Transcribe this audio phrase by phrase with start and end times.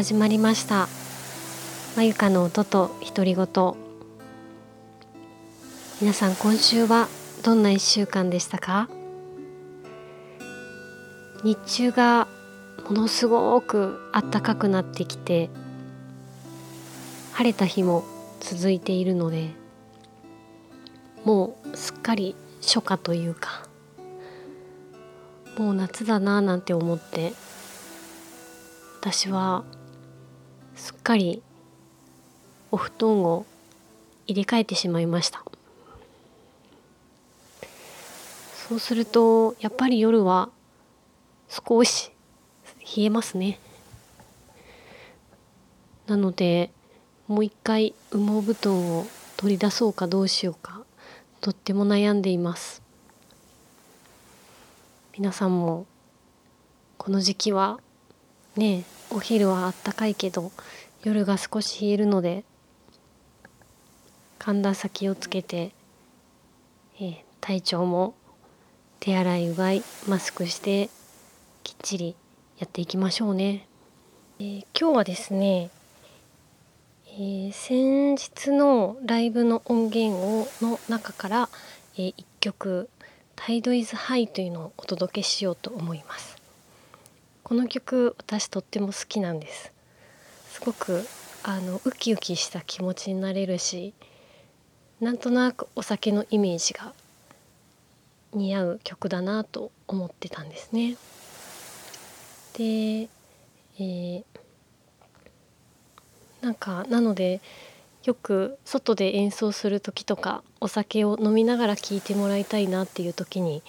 [0.00, 0.88] 始まりました。
[1.94, 3.46] まゆかの音と独り言。
[6.00, 7.06] 皆さん今週は
[7.44, 8.88] どんな一週間でしたか？
[11.44, 12.28] 日中が
[12.88, 15.50] ものすごく暖かくなってきて
[17.32, 18.04] 晴れた日も
[18.40, 19.50] 続いているので
[21.26, 23.66] もうすっかり初夏というか
[25.58, 27.34] もう夏だななんて思って
[28.98, 29.62] 私は
[30.80, 31.42] すっかり
[32.70, 33.44] お布団を
[34.26, 35.44] 入れ替えてしまいました。
[38.66, 40.48] そうするとやっぱり夜は
[41.50, 42.10] 少し
[42.96, 43.60] 冷えますね。
[46.06, 46.70] なので
[47.28, 50.80] もう一回羽毛布団を取り出そうかどうしようか。
[51.42, 52.80] とっても悩んでいます。
[55.12, 55.84] 皆さんも
[56.96, 57.80] この時期は
[58.56, 60.52] ねお昼はあったかいけど
[61.02, 62.44] 夜が少し冷えるので
[64.38, 65.72] 寒暖差気をつけて、
[66.96, 68.14] えー、体調も
[69.00, 70.90] 手洗いうがいマスクして
[71.62, 72.14] きっちり
[72.58, 73.66] やっていきましょうね。
[74.38, 75.70] えー、今日はですね、
[77.06, 81.48] えー、先日のライブの音源をの中から、
[81.94, 82.90] えー、1曲
[83.36, 86.36] 「タイドイズハイというのをお届けしようと思います。
[87.42, 89.72] この曲私とっても好きなんです。
[90.60, 91.06] すごく
[91.42, 93.94] あのウキウキした気持ちになれるし
[95.00, 96.92] なんとなくお酒のイメージが
[98.34, 100.98] 似合う曲だなと思ってたんですね。
[102.58, 104.22] で、えー、
[106.42, 107.40] なんかなので
[108.04, 113.62] よく外で演奏する時とかお酒を飲みながら聴いてもらいたいなっていう時に、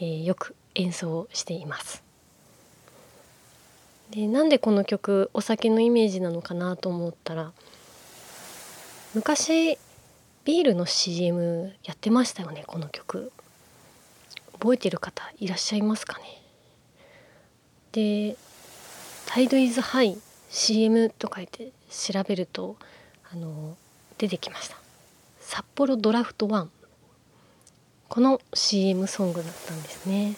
[0.00, 2.02] えー、よく演奏しています。
[4.12, 7.50] でなんでこの曲お酒のイメージなのかなと思ったら
[9.14, 9.78] 昔
[10.44, 13.32] ビールの CM やってましたよねこの曲。
[14.52, 16.24] 覚えてる方いらっしゃいますかね？
[17.92, 18.36] で
[19.26, 20.18] 「タイドイズハイ
[20.50, 22.76] CM」と書いて調べると
[23.32, 23.76] あの
[24.18, 24.76] 出てきました。
[25.40, 26.68] 札幌ドラフト1
[28.08, 30.36] この CM ソングだったんですね。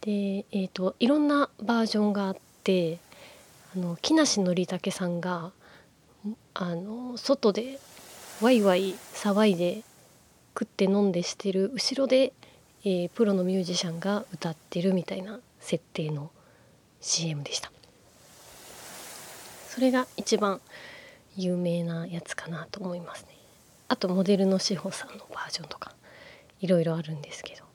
[0.00, 2.98] でえーと、いろんなバージョンがあって
[3.74, 5.50] あの木梨憲武さんが
[6.54, 7.78] あの外で
[8.40, 9.82] ワイワイ騒いで
[10.58, 12.32] 食って飲んでしてる後ろで、
[12.84, 16.30] えー、プロのミュージシャンが歌ってるみたいな設定の
[17.00, 17.70] CM でした。
[19.68, 20.60] それが一番
[21.36, 23.36] 有名なやつかなと思いますね。
[23.88, 25.94] あとモデルの志保さんのバージョンとか
[26.60, 27.67] いろいろあるんですけど。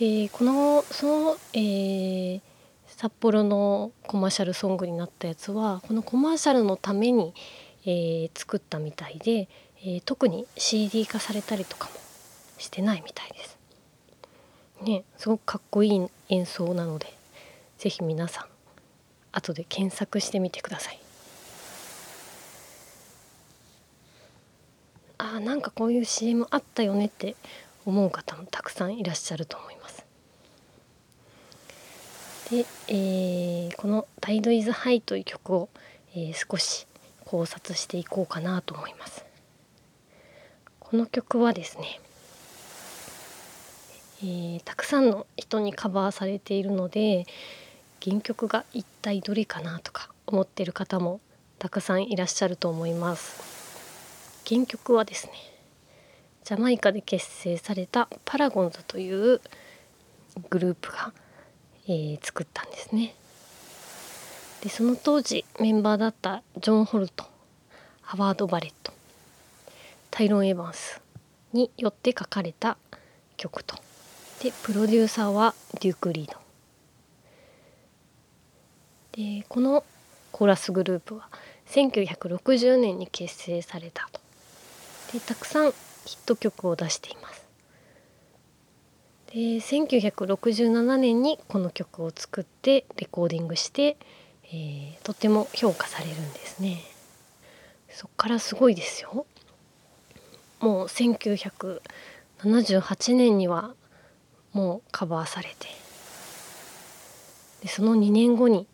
[0.00, 2.40] でこのその、えー、
[2.88, 7.32] 札幌のコマーシャルソングになったやつはこのコマーシャルのために
[7.86, 9.48] えー、作ったみたいで、
[9.82, 11.94] えー、特に CD 化されたりとかも
[12.58, 13.58] してないみたいです。
[14.82, 17.12] ねすごくかっこいい演奏なので
[17.78, 18.46] 是非皆さん
[19.32, 20.98] 後で検索してみてください。
[25.18, 27.36] あなんかこういう CM あったよねって
[27.86, 30.04] 思う方もたくさんいらっしゃると思います。
[32.50, 35.68] で、えー、この「タイドイズハイという曲を、
[36.14, 36.86] えー、少し
[37.30, 39.24] 考察していこうかなと思います
[40.80, 42.00] この曲はですね、
[44.20, 47.28] えー、たくさんの人にカバーされているので
[48.02, 51.20] 原曲が一体どれかなとか思ってる方も
[51.60, 55.32] たくさんいらっしゃると思います原曲はですね
[56.44, 59.40] ジャマイカで結成されたパラゴンズという
[60.48, 61.12] グループが、
[61.86, 63.14] えー、作ったんですね。
[64.62, 67.24] でその当時メンバーだったジョン・ホルト
[68.02, 68.92] ハワード・バレット
[70.10, 71.00] タイロン・エヴァンス
[71.52, 72.76] によって書かれた
[73.36, 73.76] 曲と。
[74.42, 76.38] でプロデューサーはデューク・リード。
[79.12, 79.84] でこの
[80.32, 81.28] コーラスグループは
[81.66, 84.20] 1960年に結成されたと。
[85.12, 85.74] でたくさん
[86.04, 87.46] ヒット曲を出しています
[89.32, 93.96] で1967年にこの曲を作ってレコーディングして
[94.52, 96.80] えー、とても評価されるんですね。
[97.88, 99.24] そっからすごいですよ。
[100.58, 103.76] もう1978年には
[104.52, 105.68] もうカバーされて
[107.62, 108.66] でその2年後に、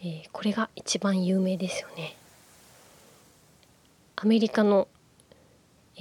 [0.00, 2.16] えー、これが一番有名ですよね。
[4.16, 4.88] アメリカの、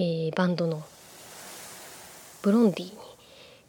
[0.02, 0.82] えー、バンドの
[2.42, 2.92] ブロンディに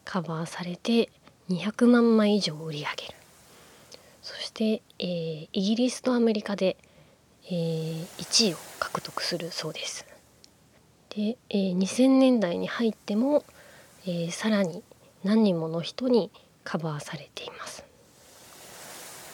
[0.05, 1.11] カバーされて
[1.49, 3.15] 200万枚以上売り上げる。
[4.23, 6.77] そして、えー、イギリスとアメリカで、
[7.47, 10.07] えー、1位を獲得するそうです。
[11.17, 13.45] で、えー、2000年代に入っても、
[14.07, 14.85] えー、さらに
[15.25, 16.31] 何人もの人に
[16.63, 17.83] カバーされています。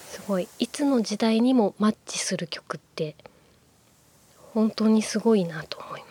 [0.09, 0.49] すごい。
[0.59, 3.17] いつの時代にもマッチする曲って
[4.55, 6.06] 本当にすごいなと思います。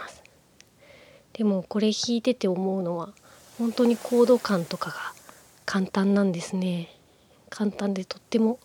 [1.37, 3.13] でもこれ弾いてて思うのは
[3.57, 4.95] 本当にコード感とかが
[5.65, 6.89] 簡単なんですね
[7.49, 8.59] 簡単でとっても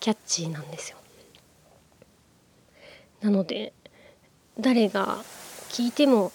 [0.00, 0.98] キャッチーなんですよ
[3.20, 3.72] なので
[4.58, 5.18] 誰が
[5.70, 6.32] 聴いても、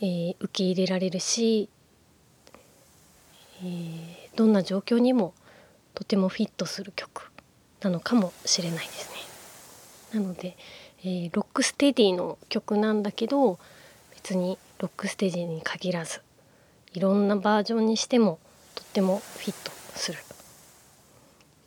[0.00, 1.68] えー、受け入れられるし
[3.60, 5.34] えー、どんな状況にも
[5.94, 7.32] とてもフィットする曲
[7.80, 9.10] なのかもしれないです
[10.12, 10.20] ね。
[10.20, 10.56] なので、
[11.00, 13.58] えー、ロックステディの曲なんだけど
[14.14, 16.20] 別にロックステディに限らず
[16.92, 18.38] いろんなバージョンにしても
[18.74, 20.18] とってもフィットする。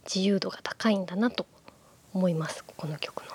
[0.03, 1.45] 自由度が高いんだなと
[2.13, 3.27] 思いますこの曲の。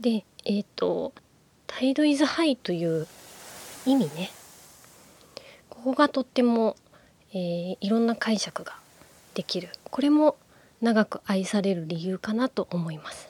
[0.00, 1.12] でえっ、ー、と
[1.66, 3.06] 「タイド・イズ・ハイ」という
[3.84, 4.30] 意味ね。
[5.68, 6.76] ここがとっても
[7.32, 8.78] えー、いろんな解釈が
[9.34, 9.68] できる。
[9.90, 10.36] これも
[10.80, 13.28] 長く愛される理由かなと思います。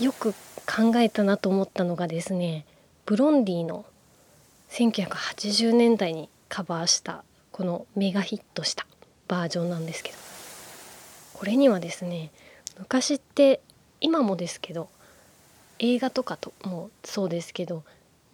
[0.00, 0.32] よく
[0.66, 2.64] 考えたなと思ったのがですね
[3.04, 3.84] ブロンディの
[4.72, 8.86] 1980年代にカバーしたこのメガヒットした
[9.28, 10.18] バージョンなんですけど
[11.34, 12.30] これにはですね
[12.78, 13.60] 昔って
[14.00, 14.88] 今もですけど
[15.78, 17.82] 映画とかともそうですけど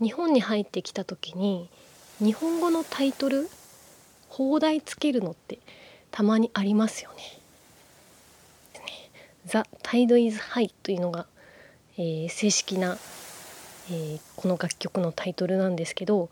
[0.00, 1.68] 日本に入ってきた時に
[2.20, 3.48] 日本語のタイトル
[4.28, 5.58] 放題つけるのって
[6.12, 7.38] たまにありますよね。
[9.44, 11.26] ザ・タイド・イズ・ハイというのが、
[11.96, 12.98] えー、正式な、
[13.90, 16.28] えー、この楽曲のタイトルなんですけど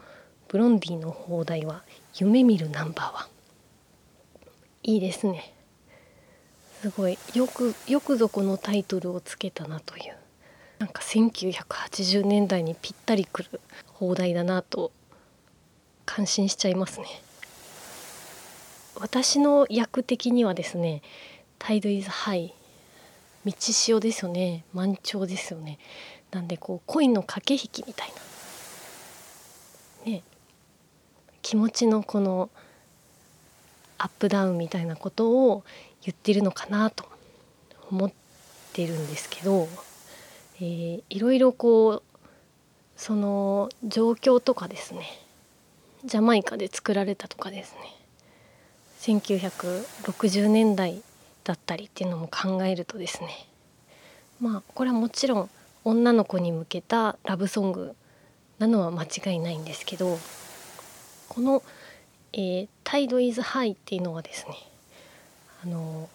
[0.48, 1.82] ブロンディの放題は
[2.16, 3.26] 「夢見るナンバーワン」
[4.84, 5.52] いいですね。
[6.80, 7.18] すごい。
[7.34, 10.16] よくよくぞこのタイトルをつけたなという。
[10.78, 14.92] なんか1980年代にぴったりくる放題だなと
[16.04, 17.06] 感心しちゃいますね。
[18.94, 21.02] 私の役的にはですね
[21.58, 22.54] 「タイド・イズ・ハイ」
[23.44, 24.64] 道潮ですよね。
[24.72, 25.78] 満潮ですよね。
[26.36, 28.12] なんでこう恋の駆け引きみたい
[30.04, 30.12] な。
[30.12, 30.22] ね。
[31.40, 32.50] 気持ちのこの
[33.96, 35.64] アップダウンみたいなことを
[36.02, 37.06] 言ってるのかなと
[37.90, 38.12] 思っ
[38.74, 39.66] てるんですけど、
[40.56, 42.02] えー、いろいろこう
[42.96, 45.06] その状況とかですね。
[46.04, 47.94] ジャマイカで作られたとかですね。
[49.00, 51.02] 1960年代
[51.44, 53.48] だったりっていうのも考えるとですね。
[54.38, 55.50] まあこれはもちろん
[55.86, 57.94] 女の子に向けたラブソング
[58.58, 60.18] なのは間違いないんですけど
[61.28, 61.62] この
[62.34, 64.56] 「えー、タイド・イズ・ハイ」っていうのはですね
[65.62, 66.08] あの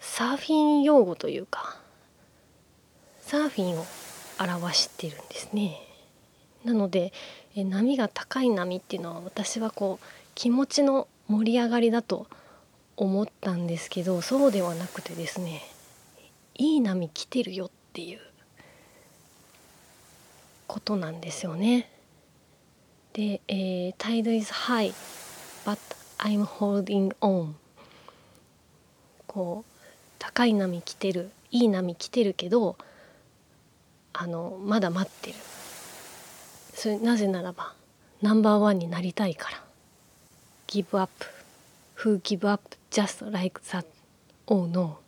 [0.00, 1.78] サーフィン用語というか
[3.20, 3.86] サーフィンを
[4.40, 5.80] 表してるんですね。
[6.64, 7.12] なので
[7.54, 12.26] え波が高い波っていうのは私はこう気持ちの盛り上がりだと
[12.96, 15.62] 思ったんですけどそうではなくてですね
[16.56, 18.25] いい波来てるよっていう
[20.66, 21.90] ことなんですよね。
[23.12, 24.92] で「えー、Tide is high
[25.64, 25.78] but
[26.18, 27.54] I'm holding on」
[29.26, 29.72] こう
[30.18, 32.76] 高い波来てるいい波来てるけど
[34.12, 35.36] あのまだ待ってる。
[36.74, 37.74] それなぜならば
[38.20, 39.66] ナンバーワンになりたいから。
[40.66, 41.10] give up
[41.98, 43.86] who give up just like that
[44.46, 44.98] oh no.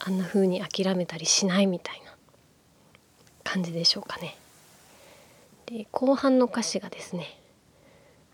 [0.00, 2.05] あんな風に諦めたりしないみたいな。
[3.46, 4.36] 感じでしょうかね。
[5.66, 7.38] で後半の歌詞がですね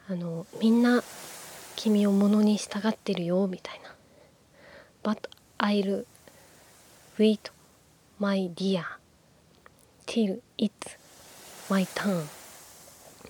[0.09, 1.03] あのみんな
[1.77, 3.95] 君をものに従ってるよみたいな
[5.05, 5.29] 「But
[5.59, 6.07] I'll
[7.19, 7.51] wait
[8.19, 8.85] my dear
[10.07, 10.71] till it's
[11.69, 12.25] my turn」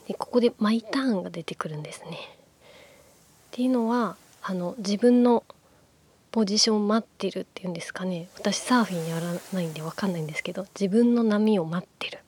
[0.07, 2.11] でここで「マイターン」が出てくるんですね。
[2.11, 5.45] っていうのはあの自分の
[6.33, 8.29] ポジション待ってるっていうんですかね。
[8.35, 12.21] 私サーフィンやらないんで分かんないんですけど自分の波を待ってる。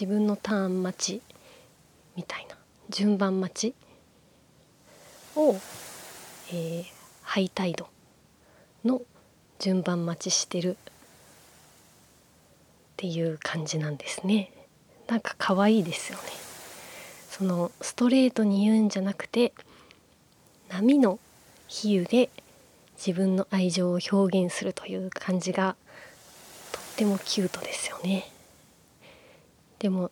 [0.00, 1.20] 自分のターン待ち
[2.16, 2.56] みたいな。
[2.88, 3.74] 順番待ち
[5.34, 5.56] を、
[6.52, 6.84] えー、
[7.22, 7.88] ハイタイド
[8.84, 9.02] の
[9.58, 10.76] 順番待ちしてるっ
[12.96, 14.52] ていう感じなんですね。
[15.08, 16.24] なんか可愛いですよね。
[17.28, 19.52] そのストレートに言うんじゃなくて
[20.68, 21.18] 波の
[21.68, 22.30] 比喩で
[22.96, 25.76] 自分の愛情を表現するという感じが
[26.72, 28.30] とってもキュートですよね。
[29.78, 30.10] でも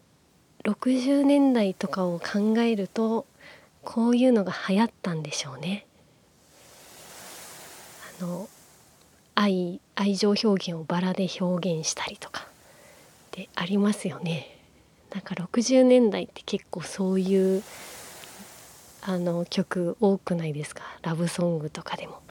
[0.64, 3.26] 60年代とかを考えると
[3.82, 5.87] こういうのが流行ったんでしょうね。
[8.20, 8.49] あの
[9.34, 12.49] 愛愛情表現をバラで表現したりとか。
[13.34, 14.56] でありますよね。
[15.12, 17.62] なんか60年代って結構そういう
[19.06, 20.82] あの曲多くないですか？
[21.02, 22.23] ラブソングとかでも。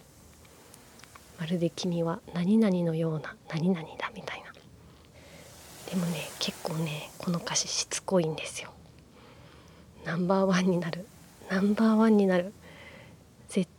[1.39, 4.51] まるで君は何々のような何々だみたいな。
[5.89, 8.71] でもね結構ねこの歌詞しつこいんですよ。
[10.03, 11.05] ナンバーワンになる
[11.49, 12.53] ナンバーワンになる
[13.49, 13.69] 絶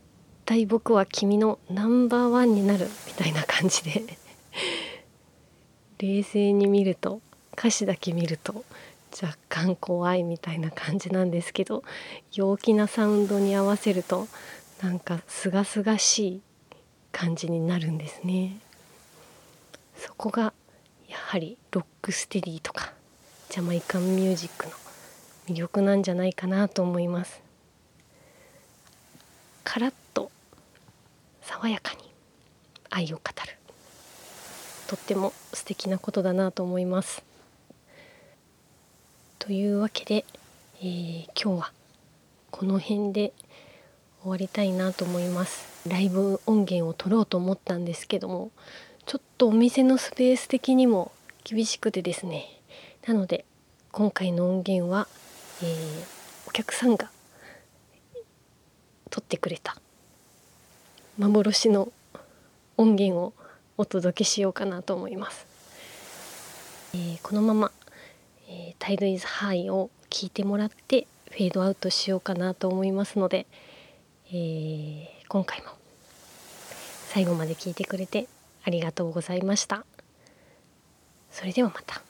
[0.45, 4.03] 対僕は君のナンバーワンになるみたいな感じで
[5.99, 7.19] 冷静に見ると
[7.57, 8.63] 歌詞だけ見ると
[9.21, 11.83] 若干怖いみたいな感じなんですけど
[12.33, 14.27] 陽気なサウンドに合わせると
[14.81, 16.41] なんかすがすがしい
[17.11, 18.57] 感じになるんですね。
[19.95, 20.53] そこが
[21.07, 22.91] やはりロックステディとか
[23.49, 24.73] ジャマイカンミュージックの
[25.47, 27.41] 魅力なんじゃないかなと思います。
[29.63, 30.29] カラッと
[31.41, 32.11] 爽やかに
[32.89, 33.57] 愛を語る
[34.87, 37.24] とっても素敵なことだなと思います。
[39.45, 40.25] というわけで、
[40.79, 41.71] えー、今日は
[42.49, 43.31] この辺で
[44.23, 45.87] 終わりたいなと思います。
[45.87, 48.49] ライブ音源を取ろうと思ったんですけども
[49.05, 51.11] ちょっとお店のスペース的にも
[51.43, 52.59] 厳しくてですね。
[53.05, 53.45] なので
[53.91, 55.07] 今回の音源は、
[55.61, 57.11] えー、お客さんが
[59.11, 59.77] 撮ってくれた
[61.19, 61.91] 幻の
[62.77, 63.33] 音源を
[63.77, 65.45] お届けしようかなと思います、
[66.95, 67.71] えー、このまま
[68.57, 73.47] えー、タイドイズハイを聞いてもらってフェードアウトしようかなと思いますので、
[74.29, 75.67] えー、今回も
[77.09, 78.29] 最後まで聞いてくれて
[78.63, 79.85] ありがとうございました。
[81.31, 82.04] それではまた。